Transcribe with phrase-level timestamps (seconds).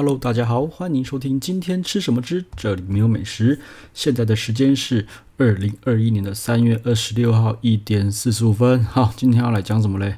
[0.00, 3.60] Hello，大家好，欢迎收听今天吃什么之这里没有美食。
[3.92, 8.82] 现在的时间是二零二一年的三月二十六号一点四十五分。
[8.82, 10.16] 好，今天要来讲什么嘞？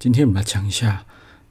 [0.00, 1.04] 今天我们来讲一下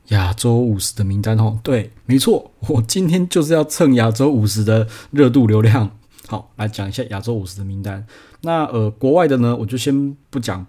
[0.09, 1.57] 亚洲五十的名单哦。
[1.63, 5.95] 对，没错，我今天就是要蹭亚洲五十的热度流量。
[6.27, 8.05] 好，来讲一下亚洲五十的名单。
[8.41, 10.65] 那呃，国外的呢，我就先不讲。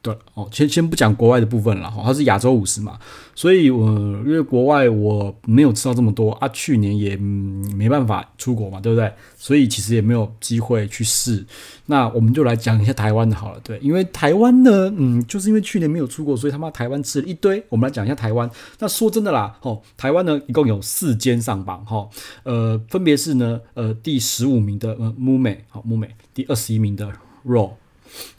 [0.00, 2.98] 对哦，先先不讲国外的部分了哈，它是亚洲五十嘛，
[3.34, 9.10] 所以我因为国外我没有吃到这么多啊，去年也、没办法出国嘛，对不对？
[9.36, 11.44] 所以其实也没有机会去试。
[11.86, 17.64] 那我们就来讲一下台湾的好了，对，因为台湾呢，嗯，就是因为去年没有出国，所以他妈台湾吃了一堆。
[17.70, 18.48] 我们来讲一下台湾。
[18.78, 22.06] 那说真的啦，哦，台湾呢一共有四间上榜哈，
[22.42, 27.10] 呃，分别是呢，呃，第十五名的呃木美，好木美，第二十一名的
[27.46, 27.72] RAW。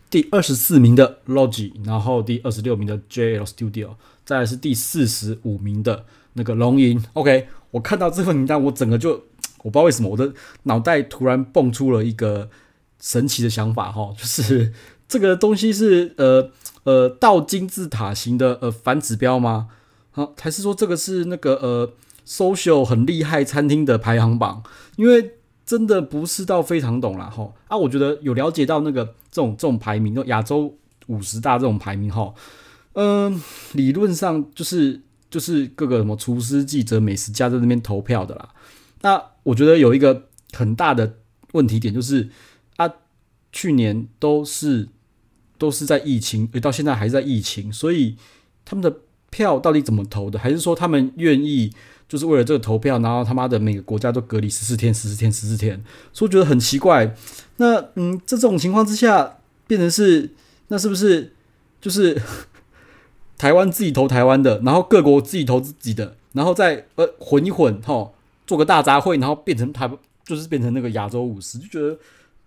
[0.09, 7.03] 第二十四名的 Logy，然后第二十六名的 JL Studio，再来是第四十五名的那个龙吟。
[7.13, 9.25] OK，我看到这份名单，我整个就
[9.63, 10.33] 我不知道为什么，我的
[10.63, 12.49] 脑袋突然蹦出了一个
[13.01, 14.71] 神奇的想法哈， 就是
[15.07, 16.51] 这个东西是呃
[16.83, 19.67] 呃倒金字塔型的呃反指标吗？
[20.11, 21.93] 好，还是说这个是那个呃
[22.25, 24.63] social 很厉害餐厅的排行榜？
[24.95, 25.34] 因为
[25.65, 27.29] 真的不是到非常懂啦。
[27.29, 27.75] 吼啊！
[27.75, 32.35] 我觉得有了解到那个这种这种排名，亚洲五十大这种排名吼，
[32.93, 33.41] 嗯、
[33.73, 38.49] 理论上就是就是各个什么厨师、记者、美食家在那边投票的啦。
[39.01, 41.17] 那我觉得有一个很大的
[41.53, 42.29] 问题点就是
[42.77, 42.91] 啊，
[43.51, 44.89] 去年都是
[45.57, 48.17] 都是在疫情，到现在还在疫情，所以
[48.63, 48.99] 他们的
[49.31, 50.37] 票到底怎么投的？
[50.37, 51.73] 还是说他们愿意？
[52.07, 57.15] 就是为了这个投票，然后他妈的每个国家都隔离十四天、十四天、十四天，所以觉得很奇怪。
[57.57, 60.29] 那嗯，这种情况之下，变成是
[60.67, 61.33] 那是不是
[61.81, 62.21] 就是
[63.37, 68.13] 台湾自己投台湾的，然后各国自己投自己的，然后再呃混一混，吼，
[68.45, 69.89] 做个大杂烩，然后变成台
[70.23, 71.97] 就是变成那个亚洲五十，就觉得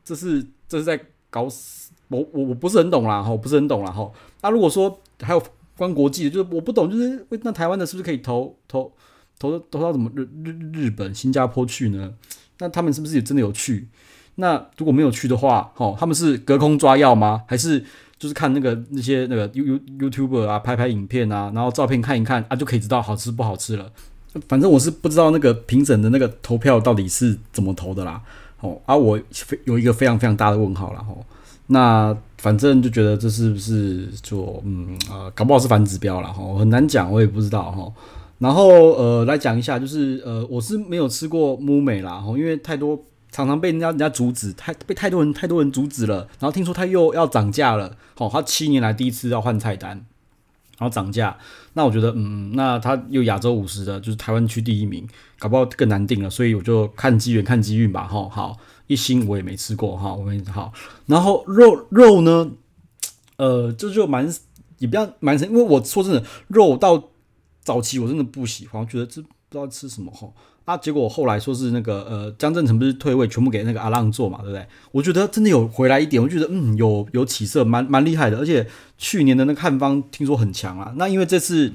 [0.05, 1.01] 这是这是在
[1.31, 4.15] 搞死我我我不是很懂啦，吼，不是很懂啦，吼。
[4.41, 5.43] 那如果说还有
[5.77, 8.93] 关国际的，就是我不懂，就是那台湾的是不是可以投投？
[9.39, 12.13] 投投到怎么日日日本、新加坡去呢？
[12.59, 13.89] 那他们是不是也真的有去？
[14.37, 17.43] 那如果没有去的话，哦，他们是隔空抓药吗？
[17.47, 17.85] 还是
[18.19, 23.91] 就是看那个那些那个 You You YouTuber 啊，拍拍影片啊，然后照片看一看啊，就可以知道好吃不好吃了？
[24.49, 28.23] 反正我是不知道那个评审的那个投票到底是怎么投的啦。
[28.61, 29.21] 哦，啊，我
[29.65, 31.05] 有一个非常非常大的问号啦。
[31.09, 31.25] 哦，
[31.69, 36.29] 那反正就觉得这是不是就嗯啊、搞不好是反指标了。
[36.39, 37.83] 哦，很难讲，我也不知道哈。
[37.83, 37.93] 哦
[38.39, 46.19] 然后呃，来讲一下，就是呃，我是没有吃过木美啦，吼，因为太多常常被人家人家阻止，太被太多人太多人阻止了。
[46.39, 49.91] 然后听说他又要涨价了，吼，他七年来第一次要换菜单，
[50.79, 51.37] 然后涨价。
[51.73, 55.05] 那我觉得，嗯，那他又亚洲五十的，就是台湾区第一名，
[55.41, 56.31] 搞不好更难定了。
[56.31, 58.57] 所以我就看机缘看机运吧，吼，好，
[58.87, 60.73] 一星我也没吃过，哈，我没好。
[61.07, 62.53] 然后肉肉呢，
[63.37, 64.33] 呃，这就，蛮
[64.79, 67.09] 也比较蛮，因为我说真的，肉到。
[67.69, 70.27] 早期我真的不喜欢，我觉得这不知道吃什么哈
[70.65, 70.75] 啊！
[70.79, 74.67] 结果后来说是那个呃江振成不是退位，全部给那个阿浪做嘛，对不对？
[74.91, 78.39] 我觉得真的有回来一点，我觉得嗯有有起色，蛮蛮厉害的。
[78.39, 80.95] 而且去年的那个汉方听说很强啊。
[80.97, 81.75] 那因为这次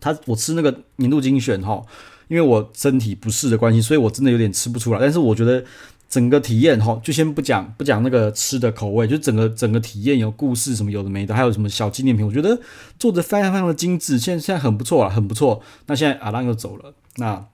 [0.00, 1.82] 他我吃那个年度精选哈，
[2.28, 4.98] 因为我身体不适的关系，所以我真的有点吃不出来。
[4.98, 5.62] 但是我觉得。
[6.08, 12.60] 整个体验哈，就先不讲不讲那个吃的口味，就整个整个体验有故事什么有的没的，还有什么小纪念品，我觉得
[12.98, 15.60] 做的非常非常的精致，现在现在很不错了，很不错。
[15.86, 17.44] 那现在阿浪又走了，那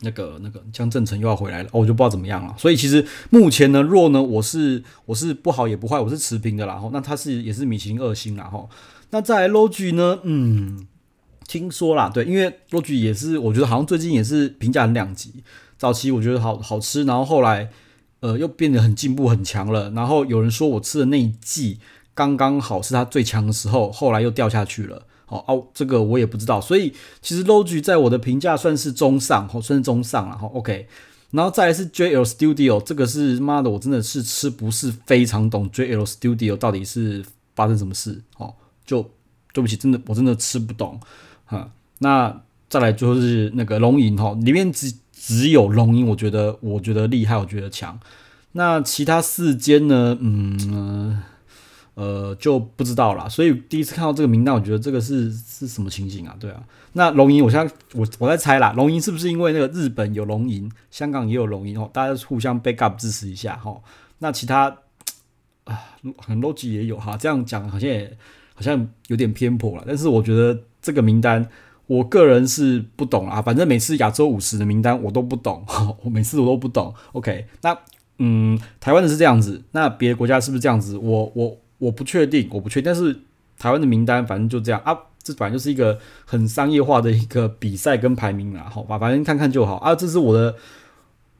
[0.00, 2.54] 那个那个江振成又要回来了，哦，我就不知道怎么样了。
[2.56, 6.76] 所以其实目前呢，若呢，我是我是不好也不坏，我是持平的啦。
[6.76, 8.44] 吼，那他是也是米其林二星啦。
[8.44, 8.70] 吼，
[9.10, 10.86] 那在 Logi 呢，嗯，
[11.46, 15.44] 听说啦，对，因为 Logy 也是我觉得好像最近也是评价很两极。
[15.82, 17.68] 早期我觉得好好吃，然后后来，
[18.20, 19.90] 呃，又变得很进步很强了。
[19.90, 21.80] 然后有人说我吃的那一季
[22.14, 25.04] 刚刚好是它最强的时候，后来又掉下去了。
[25.26, 26.60] 哦哦，这个我也不知道。
[26.60, 30.38] 所以其实 LOGI 在我的评价算是中上，哦，算是中上了。
[30.38, 30.86] 哈，OK。
[31.32, 37.24] 然后再来是 JL Studio，这个是妈的，我真的是吃不是非常懂 JL Studio 到底是
[37.56, 38.22] 发生什么事。
[38.38, 38.54] 哦，
[38.86, 39.02] 就
[39.52, 41.00] 对不起，真的我真的吃不懂。
[41.44, 44.94] 哈，那再来就是那个龙吟，哈，里面只。
[45.24, 47.96] 只有龙吟，我觉得我觉得厉害，我觉得强。
[48.52, 50.18] 那其他四间呢？
[50.20, 51.22] 嗯
[51.94, 53.28] 呃就不知道了。
[53.28, 56.34] 所以第一次看到这个名单，我觉得这个是是什么情景啊？
[56.40, 56.60] 对啊。
[56.94, 61.88] 那龙吟，我现在我我在猜啦，龙吟是不是因为那个日本有龙吟，香港也有龙吟哦？
[61.92, 63.80] 大家互相 backup 支持一下哈。
[64.18, 64.76] 那其他
[65.62, 65.78] 啊，
[66.18, 67.16] 很 Logy 也有哈。
[67.16, 68.18] 这样讲好像也
[68.54, 69.84] 好像有点偏颇了。
[69.86, 71.48] 但是我觉得这个名单。
[71.88, 75.64] 我个人是不懂啊，反正每次亚洲五十的名单我都不懂，
[76.04, 76.94] 我每次我都不懂。
[77.12, 77.76] OK，那
[78.18, 80.96] 嗯，台湾的是这样子，那别的国家是不是这样子？
[80.96, 82.84] 我我我不确定，我不确定。
[82.84, 83.20] 但是
[83.58, 89.94] 台湾的名单反正就这样啊，这反正就是一个很商业化的一个比赛跟排名啦，好吧，反正看看就好啊。
[89.94, 90.54] 这是我的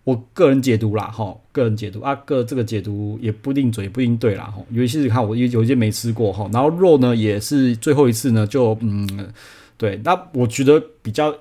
[0.05, 4.61] 我个人解读啦，哈，个人解读啊，个这个解读也不一定准，也不一定对啦，哈。
[4.71, 9.33] 尤其是看我有有一些没吃过哈，然后肉呢也是最后一次呢，就嗯。
[9.82, 11.34] 对，那我觉得比较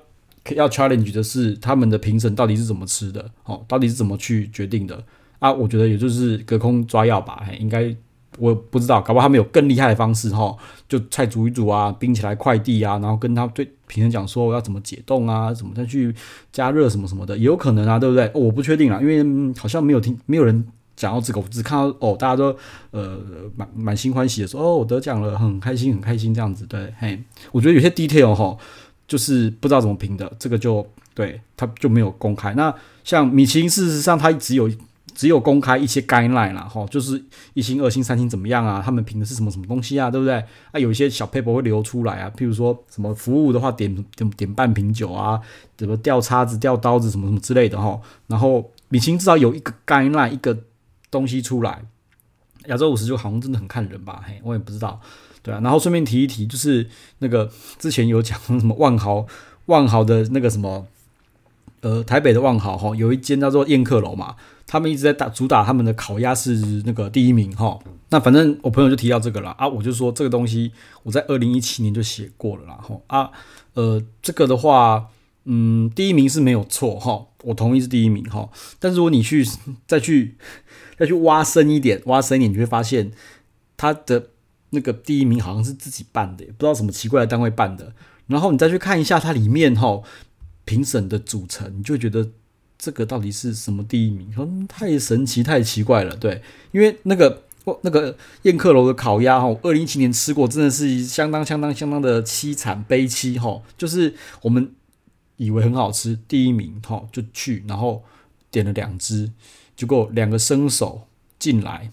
[0.56, 5.00] 要 challenge 的是他们的评审到底是怎么吃的，哦，到底是怎么去决定的
[5.38, 5.52] 啊？
[5.52, 7.94] 我觉得也就是隔空抓药吧，应该
[8.38, 10.56] 我不知道，搞不好他们有更厉害的方式，哈，
[10.88, 16.12] 就菜煮一煮啊，冰起来快递啊，然后跟他对评审讲说要怎么解冻啊，怎么再去
[16.50, 18.28] 加热什么什么的，也有可能啊，对不对？
[18.34, 20.66] 我不确定啊，因为好像没有听，没有人。
[21.02, 22.56] 讲到这个，我只看到哦，大家都
[22.92, 23.18] 呃
[23.56, 26.64] 满满心欢喜的说哦，我得奖了，很开心，很开心这样子。
[26.66, 27.20] 对，嘿，
[27.50, 28.56] 我觉得有些 detail 哈，
[29.08, 32.54] 就是不知道怎么评的，这个就对他就没有公开。
[32.54, 32.72] 那
[33.02, 34.70] 像米其林，事实上它只有
[35.12, 37.20] 只有公开一些 guideline 啦，哈，就是
[37.54, 38.80] 一星、二星、三星怎么样啊？
[38.84, 40.08] 他们评的是什么什么东西啊？
[40.08, 40.34] 对不对？
[40.70, 45.40] 啊，有一些小 paper 会流出来啊，譬如说什么服务的话点点点半瓶酒啊，
[45.76, 48.00] 怎么掉叉子、掉刀子什么什么之类的哈。
[48.28, 50.56] 然后米其林至少有一个 guideline 一个。
[51.12, 51.84] 东西出来，
[52.66, 54.24] 亚洲五十就好像真的很看人吧？
[54.26, 55.00] 嘿，我也不知道，
[55.42, 55.60] 对啊。
[55.62, 56.88] 然后顺便提一提，就是
[57.18, 57.48] 那个
[57.78, 59.26] 之前有讲什么万豪，
[59.66, 60.86] 万豪的那个什么，
[61.82, 64.36] 呃，台北的万豪哈，有一间叫做宴客楼嘛，
[64.66, 67.78] 他们一直在打主打他们的烤鸭是那个第一名哈。
[68.08, 70.72] 那反正我朋友就提到这个了啊，我就说这个东西
[71.02, 73.30] 我在二零一七年就写过了啦哈啊，
[73.74, 75.10] 呃，这个的话。
[75.44, 78.48] 嗯，第一名是没有错哈，我同意是第一名哈。
[78.78, 79.44] 但是如果你去
[79.88, 80.36] 再去
[80.96, 83.10] 再去挖深一点，挖深一点，你会发现
[83.76, 84.28] 他的
[84.70, 87.92] 那个第一名好像是自己办的，不知道什么奇怪的单位办的。
[88.28, 90.00] 然后你再去看一下它里面哈
[90.64, 92.30] 评审的组成，你就觉得
[92.78, 94.32] 这个到底是什么第一名？
[94.38, 96.14] 嗯，太神奇，太奇怪了。
[96.14, 96.40] 对，
[96.70, 104.70] 因为那个哦那个宴客楼的烤鸭哈，二零一七年吃过，真的是相当相当相当的凄惨悲戚哈，就是我们。
[105.44, 108.04] 以为很好吃，第一名哈就去，然后
[108.50, 109.32] 点了两只，
[109.74, 111.02] 结果两个生手
[111.38, 111.90] 进来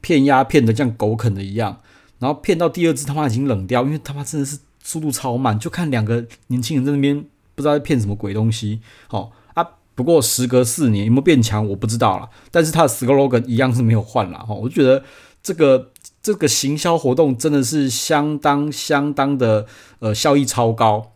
[0.00, 1.80] 骗鸭骗的像狗啃的一样，
[2.18, 7.24] 然后骗到第二只他妈已经冷掉，因为他妈真的是速度超慢，就看两个年轻人在那边
[7.54, 14.40] 不知道在骗什么鬼东西，好啊，不过时隔四年有没有变强我不知道啦，但是他的 slogan 一样是没有换啦。
[14.40, 15.02] 哈，我就觉得
[15.42, 15.90] 这个
[16.20, 19.66] 这个行销活动真的是相当相当的
[20.00, 21.12] 呃效益超高，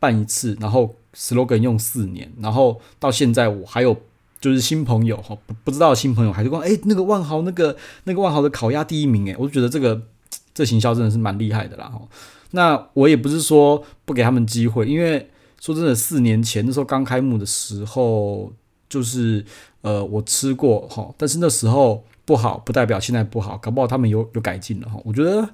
[0.00, 0.96] 办一次然后。
[1.14, 3.96] Slogan 用四年，然后到现在我还有
[4.40, 10.02] 就是新朋友哈，不不知道新朋友还是说哎那个万豪那个那个万豪的烤鸭第一名哎，我就觉得这个
[10.54, 12.00] 这行销真的是蛮厉害的啦哈。
[12.52, 15.30] 那我也不是说不给他们机会，因为
[15.60, 18.52] 说真的，四年前那时候刚开幕的时候，
[18.88, 19.44] 就是
[19.82, 25.00] 呃我吃过哈，但是那时候不好，不代表现在不好，搞不好他们有有改进了哈。
[25.04, 25.48] 我觉得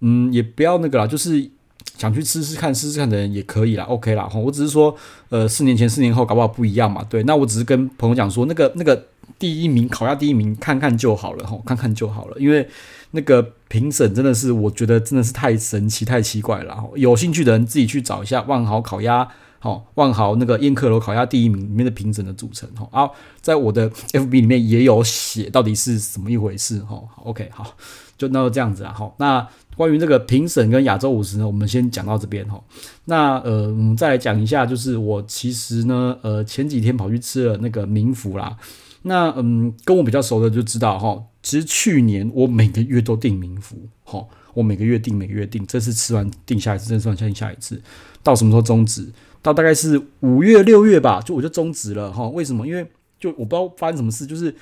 [0.00, 1.50] 嗯也不要那个啦，就是。
[1.98, 4.28] 想去吃吃看，试试看的人也可以啦，OK 啦。
[4.34, 4.96] 我只是说，
[5.28, 7.04] 呃，四年前、四年后搞不好不一样嘛。
[7.08, 9.06] 对，那我只是跟朋友讲说，那个那个
[9.38, 12.36] 第一名烤鸭第一名，看看就好了，吼，看看就好了。
[12.40, 12.68] 因为
[13.12, 16.76] 那个评审真的是，我觉得真的是太神奇、太奇怪了。
[16.96, 19.28] 有兴趣的人自己去找一下万豪烤鸭，
[19.60, 22.88] 好，万豪那个宴客楼烤鸭第一名里面的评审的组成，哈。
[22.90, 27.00] 啊，在我的 FB 里面也有写到底是什么一回事，哈。
[27.22, 27.76] OK，好，
[28.18, 29.46] 就那就这样子啊，好，那。
[29.76, 32.62] 关于这个评审跟亚洲五十呢，我们先讲到这边哈。
[33.06, 38.56] 那呃，我们再来讲一下，就是我其实呢，呃，前几天跑去吃了那个明福啦。
[39.02, 44.24] 那嗯，跟我比较熟的就知道哈，其实去年我每个月都订明福，哈，
[44.54, 47.80] 我每个月订，每个月订，这次吃完订下一次，这次吃完订下一次，
[48.22, 49.10] 到什么时候终止？
[49.40, 52.28] 到大概是五月六月吧，就我就终止了哈。
[52.28, 52.66] 为什么？
[52.66, 52.86] 因为
[53.18, 54.54] 就我不知道发生什么事，就是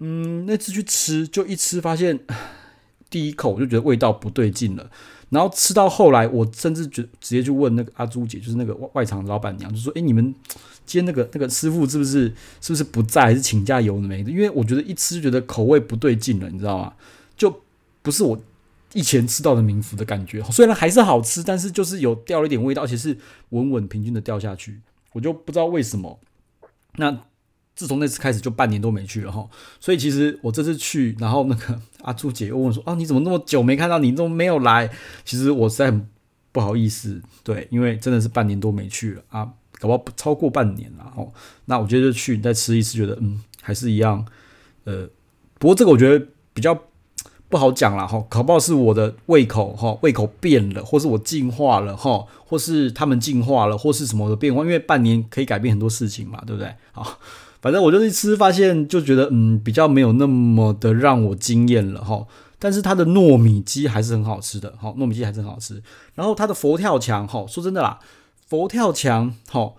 [0.00, 2.18] 嗯，那次去吃，就一吃发现。
[3.12, 4.90] 第一口我就觉得味道不对劲了，
[5.28, 10.34] 然后吃到后来，我甚至觉直接就问那个阿朱姐，就是那个外外场老板娘，就说：“诶，你们
[10.86, 14.22] 今天那个那个师傅是不是是不是不在，还是请假有没？
[14.22, 16.94] 因为我觉得一吃就觉得口味不对劲了，你知道吗？
[17.36, 17.62] 就
[18.00, 18.40] 不是我
[18.94, 23.18] 以前吃到的明福的感觉，虽然还是好吃，但是就是有掉了一点味道，而且是
[23.50, 24.80] 稳稳平均的掉下去，
[25.12, 26.18] 我就不知道为什么。
[26.96, 27.24] 那。
[27.74, 29.48] 自从那次开始，就半年都没去了哈，
[29.80, 34.10] 所以其实我这次去，然后那个 阿朱姐又问说：“啊，你怎么那么久没看到你？
[34.10, 34.90] 你怎么没有来？”
[35.24, 36.06] 其实我实在很
[36.52, 39.48] 不好意思，对，因为真的是半年多没去了啊，
[39.78, 41.26] 搞不好超过半年了哈。
[41.64, 44.24] 那我觉得就去再吃一次，觉得嗯还是一样，
[44.84, 45.08] 呃，
[45.58, 46.78] 不过这个我觉得比较
[47.48, 56.74] 不好讲了哈，搞不好是我的胃口哈，胃口变了，或是我进化了哈，或是他们进化了，或是什么的变化，因为半年可以改变很多事情嘛，对不对？
[56.92, 57.18] 好，
[57.62, 62.26] 反正我就是一吃发现就觉得嗯，比较没有那么的让我惊艳了哈。
[62.58, 65.82] 但是它的糯米鸡还是很好吃的，哈，糯米鸡还是很好吃。
[66.14, 67.98] 然后它的佛跳墙，哈，说真的啦，
[68.46, 69.72] 佛跳墙，哈，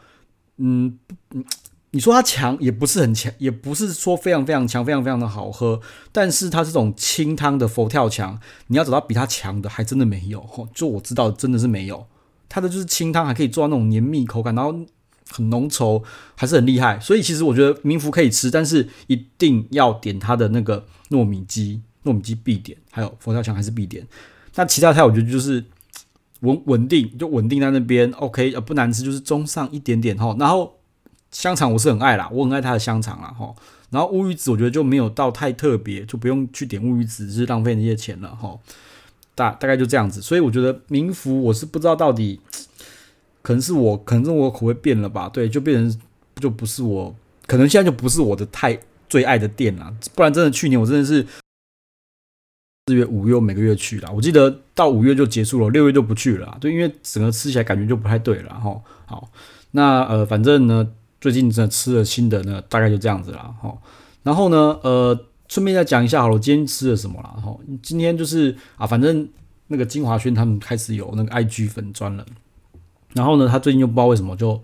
[0.58, 0.98] 嗯
[1.32, 1.46] 嗯，
[1.92, 5.80] 你说它强也不是很强，也不是说非常非常强，非常非常的好喝。
[6.12, 12.06] 但是它这种清汤的佛跳墙，你要找到比它强的，还真的没有，哈，就我知道真的是没有。
[12.50, 14.75] 它的就是清汤，还可以做到那种黏腻口感，然后
[15.30, 16.03] 很浓稠，
[16.36, 17.00] 还是很厉害。
[17.00, 21.82] 所以其实我觉得民福可以吃，但是一定要点它的那个糯米鸡。
[22.06, 24.06] 糯米鸡必点，还有佛跳墙还是必点。
[24.56, 25.63] 那其他菜我觉得就是
[26.42, 28.12] 稳稳定，就稳定在那边。
[28.18, 30.36] OK，呃，不难吃，就是中上一点点哈。
[30.38, 30.75] 然后
[31.32, 33.56] 香肠我是很爱啦，我很爱它的香肠啦哈。
[33.89, 38.60] 然后乌鱼子我觉得就没有到太特别，就不用去点乌鱼子，是浪费那些钱了哈。
[39.34, 42.42] 大大概就这样子，所以我觉得民福我是不知道到底，
[43.44, 45.30] 可能是我可能是我口味变了吧？
[45.30, 46.02] 对，就变成
[46.38, 49.94] 就不是我，可能现在就不是我的太最爱的店啦。
[50.16, 51.24] 不然真的去年我真的是。
[52.86, 58.78] 四月、五月每个月去了，我记得到五月就结束了，六月就不去了，就，因为整个吃起来感觉就不太对了哈。
[59.06, 59.32] 好，
[59.72, 60.86] 那呃，反正呢，
[61.22, 63.74] 最近真的吃了新的呢，大概就这样子了哈。
[64.24, 67.58] 然后呢，呃，顺便再讲一下好了，我今天吃了什么了哈？
[67.82, 69.30] 今天就是啊，反正
[69.68, 72.26] 那个金华轩他们开始有那个 IG 粉专了，
[73.13, 74.62] 然后呢，他最近又不知道为什么就。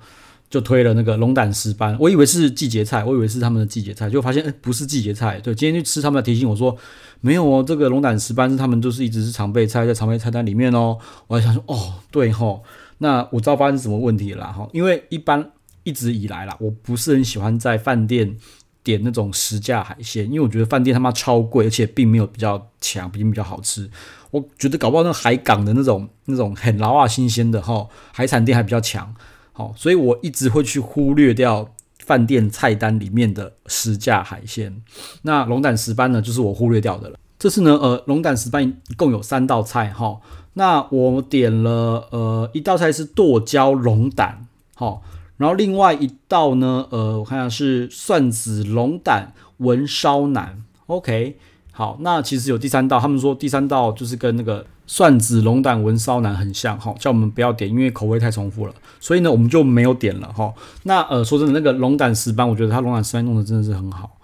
[0.50, 5.40] 就推了那个龙胆石斑，我以为是季节菜，我以为是他们的季节菜，就发现诶、不是季节菜。
[5.42, 6.76] 对，今天去吃，他们提醒我说
[7.22, 10.98] 没有哦，这个龙胆石斑是他们就是一直是常备菜，在常备菜单里面哦。
[11.28, 12.64] 我还想说哦，对吼，
[12.98, 15.52] 那我知道发生什么问题了哈，因为一般
[15.84, 18.36] 一直以来啦，我不是很喜欢在饭店
[18.84, 23.90] 点那种实价海鲜，因为我觉得饭店他妈超贵，而且并没有比较强，并比较好吃。
[24.32, 29.14] 我觉得搞不好那海港的那种那种很老啊新鲜的哈海产店还比较强。
[29.52, 31.70] 好，所以我一直会去忽略掉
[32.06, 34.82] 饭店菜单里面的实价海鲜。
[35.24, 37.20] 那龙胆石斑呢，就是我忽略掉的了。
[37.38, 40.20] 这次呢，呃，龙胆石斑一共有三道菜哈。
[40.54, 45.02] 那我点了呃一道菜是剁椒龙胆，好，
[45.40, 50.64] 然后另外一道呢，呃，我看下是蒜子龙胆文烧腩。
[50.86, 51.40] OK，
[51.72, 54.68] 好，那其实有第三道，他们说第三道就是跟那个。
[54.92, 60.52] 蒜子龙胆文烧腩很像哈，叫我们不要点，因为口味太重复了，所以呢我们就没有点了哈。
[60.82, 64.18] 那呃说真的，那个龙胆石斑，我觉得它龙胆石斑弄得真的是很好。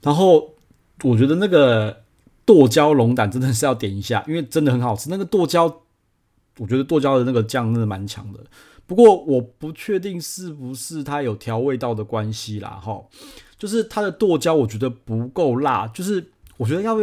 [0.00, 0.54] 然后
[1.02, 2.04] 我觉得那个
[2.46, 5.10] 剁椒龙胆真的是要点一下，因为真的很好吃。
[5.10, 5.66] 那个剁椒，
[6.56, 8.40] 我觉得剁椒的那个酱真的蛮强的。
[8.88, 13.00] 不过我不确定是不是它有调味道的关系啦哈，
[13.56, 16.96] 就是它的剁椒我觉得不够辣，就是我觉得要。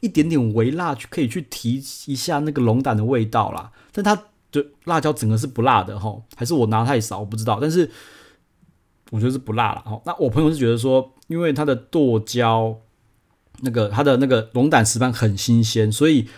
[0.00, 4.14] 一点点微辣去可以去提一下那个龙胆的味道啦，但它
[4.52, 7.90] 的辣椒整个是不辣的哈，还是我拿太少我不知道，但是
[9.10, 10.00] 我觉得是不辣了哈。
[10.06, 12.78] 那我朋友是觉得说，因为它的剁椒
[13.62, 16.28] 那个它的那个龙胆石斑很新鲜，所以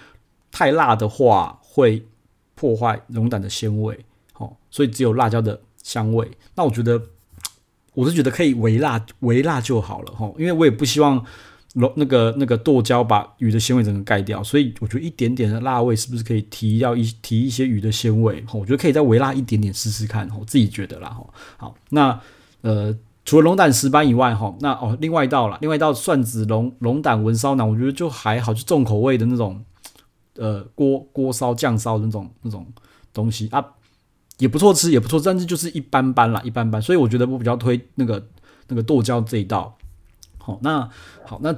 [0.51, 2.07] 太辣的话会
[2.55, 4.07] 破坏龙胆的鲜味，
[4.41, 6.29] 哦，所以只有辣椒的香味。
[6.57, 7.01] 那我觉得
[7.95, 11.25] 我是觉得可以微辣微辣就好了哈，因为我也不希望
[11.75, 11.93] 龙。
[11.95, 18.45] 那个那个剁椒把鱼的鲜味整个盖掉，所以我觉得一点点的辣味是不是可以提掉一提一些鱼的鲜味？
[18.53, 21.17] 我觉得可以再微辣一点点试试看，我自己觉得啦。
[21.57, 22.19] 好，那
[22.63, 29.65] 呃，除了龙胆石斑以外，哈，那哦，另外一道啦，另外一道蒜子龙龙胆文烧腩，我觉得就还好，就重口味的那种，
[30.37, 32.67] 呃，锅锅烧酱烧的那种那种
[33.13, 33.65] 东西啊，
[34.41, 36.83] 也不错吃，也不错，但是就是一般般啦，一般般。
[36.83, 38.27] 所以我觉得我比较推那个
[38.67, 39.79] 那个剁椒这一道。
[40.39, 40.91] 好，那
[41.25, 41.55] 好，那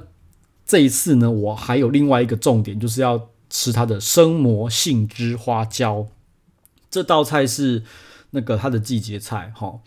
[0.65, 6.05] 这一次呢，我还有另外一个重点，就是要吃它的生磨杏汁花椒。
[6.91, 7.83] 这道菜是
[8.31, 9.79] 那个它的季节菜，哈。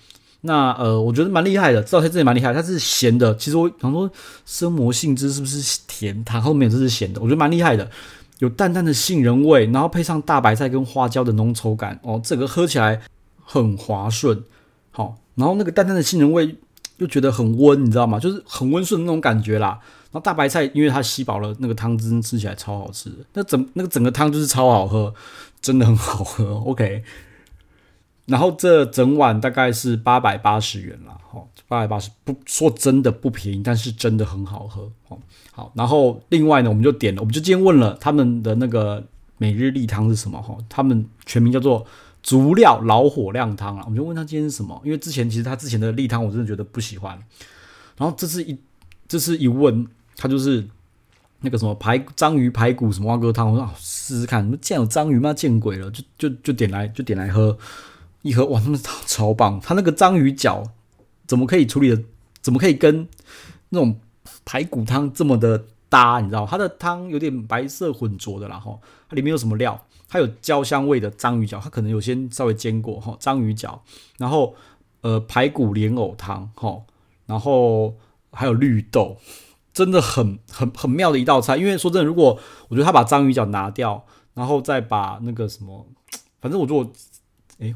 [0.43, 3.35] 那呃，我觉得蛮厉害的，这道菜真的蛮厉害，它是咸的。
[3.37, 4.09] 其实我想说，
[4.45, 6.23] 生磨杏汁是不是甜？
[6.25, 7.91] 它后面这是咸的，我觉得蛮厉害的，
[8.39, 13.01] 有淡淡的杏仁味，然后配上大白菜跟花椒的浓稠感，哦，这个喝起来
[13.45, 14.45] 很滑顺。
[14.91, 16.57] 好，然后那个淡淡的杏仁味。
[16.99, 18.19] 又觉得很温，你知道吗？
[18.19, 19.79] 就是很温顺的那种感觉啦。
[20.05, 23.13] 然后大白菜，因为它吸饱了那个汤汁，吃起来超好吃。
[23.35, 25.13] 那整那个整个汤就是超好喝，
[25.61, 26.55] 真的很好喝。
[26.65, 27.05] OK。
[28.27, 34.91] 然后这整碗大概是八百八十元啦，哦，八百八十，不说真的不便宜，但是真的很好喝。
[35.09, 35.19] 哦，
[35.53, 35.73] 好。
[35.75, 39.03] 然后另外呢，我们就点了，我们就今天问了他们的那个
[39.39, 40.41] 每日例汤是什么？
[40.43, 41.87] 哈，他们全名叫做。
[42.23, 44.83] 足料老火靓汤啊，我们就问他今天是什么？
[44.85, 47.17] 因为之前其实他之前的例汤我真的觉得不喜欢，
[47.97, 48.59] 然后这次一
[49.07, 50.67] 这次一问他就是
[51.43, 55.33] 那个什么排章鱼排骨什么蛙哥汤，我说啊试试看，怎么见有章鱼吗？
[55.33, 55.89] 见鬼了！
[55.93, 57.57] 就就就点来就点来喝，
[58.27, 59.61] 一盒哇，他们超棒！
[59.61, 60.65] 他那个章鱼脚
[61.27, 62.03] 怎么可以处理的？
[62.43, 63.09] 怎么可以跟
[63.71, 64.01] 那种
[64.45, 66.21] 排骨汤这么的搭？
[66.21, 68.79] 你知道，它的汤有点白色混浊的啦哈，
[69.09, 69.87] 它里面有什么料？
[70.09, 73.83] 它有焦香味的章鱼脚，它可能有先稍微煎过哈，章鱼脚，
[74.19, 74.55] 然后
[75.01, 76.83] 呃排骨莲藕汤哈，
[77.27, 77.97] 然后
[78.33, 79.17] 还有绿豆。
[79.73, 85.87] 真的很很很妙的一道菜，因为说真的，如果我觉得他把章鱼脚拿掉，然后再把那个什么，
[86.41, 86.91] 反正我做，
[87.59, 87.75] 哎，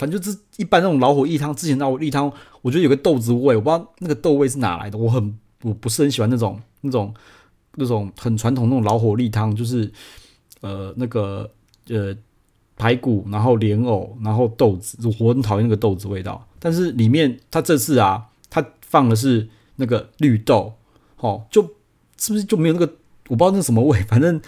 [0.00, 7.14] 反正就是一般那种老火一汤，之前老火翼汤，我觉得有个豆子味，我不知道那个豆味是哪来的，我很我不是很喜欢那种那种
[7.74, 9.92] 那种很传统那种老火力汤，就是
[10.62, 11.50] 呃那个
[11.88, 12.16] 呃
[12.76, 16.46] 排骨，然后莲藕，然后豆子，我很讨厌那个豆子味道。
[16.58, 20.72] 但是里面它这次啊，它放的是那个绿豆。
[21.18, 21.60] 哦，就
[22.16, 22.94] 是不是就没有那个
[23.28, 24.40] 我不知道那什么味，反正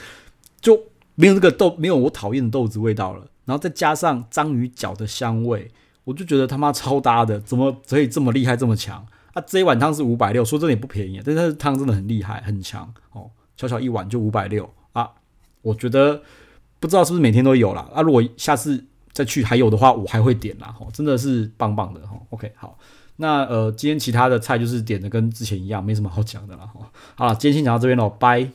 [0.62, 0.84] 就
[1.16, 3.26] 没有那个豆，没有我讨厌的豆子味道了。
[3.52, 5.70] 然后再加上章鱼脚的香味，
[6.04, 9.42] 我就觉得他妈超搭的，怎么可以这么厉害这么强啊？
[9.46, 15.10] 这一碗汤是五百六，说真的也不便宜，但是汤真的很厉害很强哦，小小一碗就五百六啊！
[15.60, 16.22] 我觉得
[16.80, 17.86] 不知道是不是每天都有啦。
[17.92, 18.00] 啊？
[18.00, 20.74] 如果下次再去还有的话，我还会点啦。
[20.80, 22.18] 哦，真的是棒棒的哈。
[22.30, 22.78] OK，好。
[23.16, 26.90] 那呃，今天其他的菜就是点的跟之前一样，没什么好讲的了哈。
[27.16, 28.48] 好了，今天先讲到这边喽，拜。